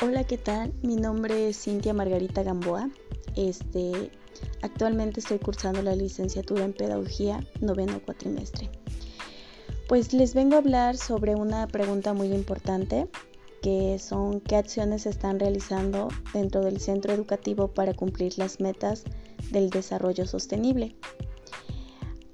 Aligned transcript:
Hola, 0.00 0.22
¿qué 0.22 0.38
tal? 0.38 0.72
Mi 0.80 0.94
nombre 0.94 1.48
es 1.48 1.64
Cintia 1.64 1.92
Margarita 1.92 2.44
Gamboa. 2.44 2.88
Este, 3.34 4.12
actualmente 4.62 5.18
estoy 5.18 5.40
cursando 5.40 5.82
la 5.82 5.96
licenciatura 5.96 6.64
en 6.64 6.72
Pedagogía, 6.72 7.44
noveno 7.60 8.00
cuatrimestre. 8.04 8.70
Pues 9.88 10.12
les 10.12 10.34
vengo 10.34 10.54
a 10.54 10.58
hablar 10.58 10.96
sobre 10.96 11.34
una 11.34 11.66
pregunta 11.66 12.14
muy 12.14 12.28
importante, 12.28 13.08
que 13.60 13.98
son 13.98 14.40
qué 14.40 14.54
acciones 14.54 15.02
se 15.02 15.10
están 15.10 15.40
realizando 15.40 16.06
dentro 16.32 16.60
del 16.60 16.78
centro 16.78 17.12
educativo 17.12 17.66
para 17.66 17.92
cumplir 17.92 18.38
las 18.38 18.60
metas 18.60 19.02
del 19.50 19.68
desarrollo 19.68 20.28
sostenible. 20.28 20.94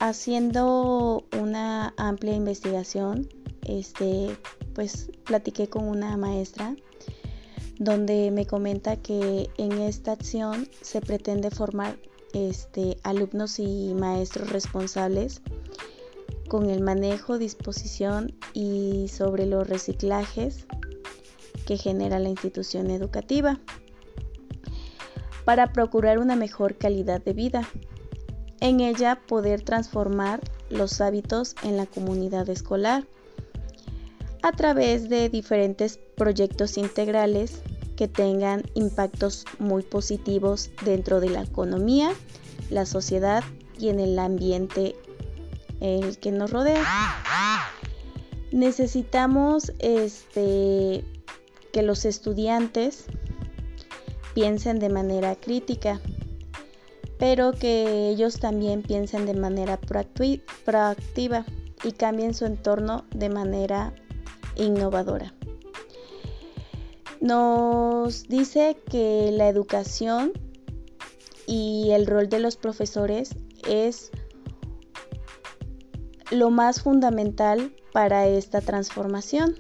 Haciendo 0.00 1.24
una 1.40 1.94
amplia 1.96 2.34
investigación, 2.34 3.26
este, 3.62 4.36
pues 4.74 5.10
platiqué 5.24 5.70
con 5.70 5.88
una 5.88 6.14
maestra 6.18 6.76
donde 7.78 8.30
me 8.30 8.46
comenta 8.46 8.96
que 8.96 9.50
en 9.58 9.72
esta 9.72 10.12
acción 10.12 10.68
se 10.80 11.00
pretende 11.00 11.50
formar 11.50 11.96
este, 12.32 12.98
alumnos 13.02 13.58
y 13.58 13.94
maestros 13.94 14.50
responsables 14.50 15.40
con 16.48 16.68
el 16.70 16.80
manejo, 16.80 17.38
disposición 17.38 18.34
y 18.52 19.08
sobre 19.08 19.46
los 19.46 19.68
reciclajes 19.68 20.66
que 21.66 21.78
genera 21.78 22.18
la 22.18 22.28
institución 22.28 22.90
educativa 22.90 23.60
para 25.44 25.72
procurar 25.72 26.18
una 26.18 26.36
mejor 26.36 26.76
calidad 26.76 27.22
de 27.22 27.32
vida. 27.32 27.68
En 28.60 28.80
ella 28.80 29.20
poder 29.26 29.62
transformar 29.62 30.40
los 30.70 31.00
hábitos 31.00 31.54
en 31.62 31.76
la 31.76 31.86
comunidad 31.86 32.48
escolar 32.48 33.06
a 34.44 34.52
través 34.52 35.08
de 35.08 35.30
diferentes 35.30 35.98
proyectos 36.16 36.76
integrales 36.76 37.62
que 37.96 38.08
tengan 38.08 38.62
impactos 38.74 39.46
muy 39.58 39.82
positivos 39.82 40.70
dentro 40.84 41.18
de 41.20 41.30
la 41.30 41.40
economía, 41.40 42.10
la 42.68 42.84
sociedad 42.84 43.42
y 43.78 43.88
en 43.88 44.00
el 44.00 44.18
ambiente 44.18 44.96
el 45.80 46.18
que 46.18 46.30
nos 46.30 46.50
rodea. 46.50 46.84
Necesitamos 48.52 49.72
este, 49.78 51.06
que 51.72 51.82
los 51.82 52.04
estudiantes 52.04 53.06
piensen 54.34 54.78
de 54.78 54.90
manera 54.90 55.36
crítica, 55.36 56.02
pero 57.18 57.52
que 57.52 58.10
ellos 58.10 58.40
también 58.40 58.82
piensen 58.82 59.24
de 59.24 59.32
manera 59.32 59.78
proactiva 59.78 61.46
y 61.82 61.92
cambien 61.92 62.34
su 62.34 62.44
entorno 62.44 63.06
de 63.14 63.30
manera 63.30 63.94
innovadora. 64.56 65.34
Nos 67.20 68.24
dice 68.28 68.76
que 68.90 69.30
la 69.32 69.48
educación 69.48 70.32
y 71.46 71.90
el 71.92 72.06
rol 72.06 72.28
de 72.28 72.38
los 72.38 72.56
profesores 72.56 73.34
es 73.66 74.10
lo 76.30 76.50
más 76.50 76.82
fundamental 76.82 77.74
para 77.92 78.26
esta 78.26 78.60
transformación, 78.60 79.54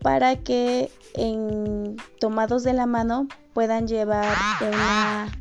para 0.00 0.36
que 0.36 0.90
en, 1.14 1.96
tomados 2.20 2.62
de 2.62 2.72
la 2.72 2.86
mano 2.86 3.26
puedan 3.54 3.88
llevar 3.88 4.36
una, 4.60 5.32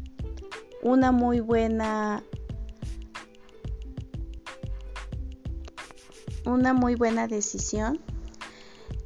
una 0.82 1.12
muy 1.12 1.40
buena 1.40 2.24
una 6.46 6.74
muy 6.74 6.96
buena 6.96 7.28
decisión 7.28 8.00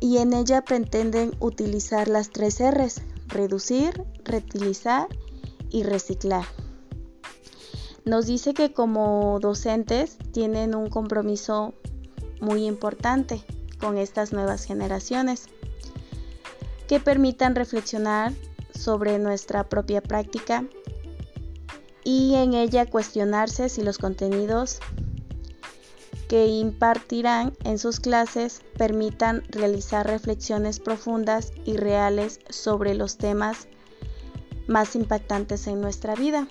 y 0.02 0.18
en 0.18 0.34
ella 0.34 0.64
pretenden 0.64 1.32
utilizar 1.40 2.10
las 2.10 2.32
tres 2.32 2.60
R's, 2.60 3.02
reducir, 3.28 4.04
reutilizar 4.26 5.08
y 5.70 5.84
reciclar. 5.84 6.44
Nos 8.04 8.26
dice 8.26 8.56
que 8.56 8.74
como 8.74 9.40
docentes 9.40 10.18
tienen 10.34 10.74
un 10.74 10.90
compromiso 10.90 11.76
muy 12.42 12.66
importante 12.66 13.44
con 13.80 13.98
estas 14.00 14.34
nuevas 14.34 14.66
generaciones 14.66 15.46
que 16.88 17.00
permitan 17.00 17.56
reflexionar 17.56 18.34
sobre 18.74 19.20
nuestra 19.20 19.70
propia 19.70 20.02
práctica 20.02 20.66
y 22.04 22.34
en 22.34 22.56
ella 22.56 22.88
cuestionarse 22.88 23.70
si 23.70 23.84
los 23.84 24.00
contenidos 24.00 24.80
que 26.32 26.48
impartirán 26.48 27.58
en 27.66 27.78
sus 27.78 28.00
clases 28.00 28.62
permitan 28.78 29.44
realizar 29.50 30.08
reflexiones 30.08 30.80
profundas 30.80 31.52
y 31.66 31.76
reales 31.76 32.40
sobre 32.50 32.96
los 32.96 33.18
temas 33.18 33.68
más 34.66 34.96
impactantes 34.96 35.68
en 35.68 35.82
nuestra 35.82 36.16
vida, 36.16 36.48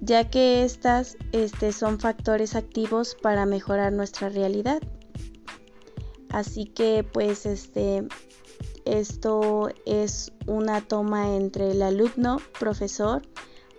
ya 0.00 0.30
que 0.30 0.62
estas 0.62 1.16
este, 1.32 1.72
son 1.72 1.98
factores 1.98 2.54
activos 2.54 3.16
para 3.20 3.44
mejorar 3.44 3.92
nuestra 3.92 4.28
realidad. 4.28 4.80
Así 6.30 6.66
que 6.66 7.02
pues 7.02 7.44
este, 7.44 8.06
esto 8.84 9.68
es 9.84 10.30
una 10.46 10.80
toma 10.80 11.34
entre 11.34 11.72
el 11.72 11.82
alumno, 11.82 12.36
profesor, 12.56 13.22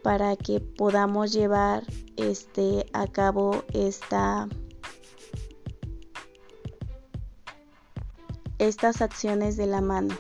para 0.06 0.36
que 0.36 0.60
podamos 0.60 1.34
llevar 1.34 1.84
este, 2.16 2.86
a 2.94 3.08
cabo 3.08 3.64
esta, 3.74 4.48
estas 8.60 9.02
acciones 9.02 9.58
de 9.58 9.66
la 9.66 9.82
mano. 9.82 10.14